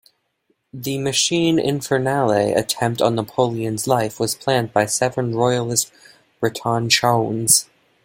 [0.73, 5.93] The "machine infernale" attempt on Napoleon's life was planned by seven royalist
[6.39, 7.69] Breton chouans.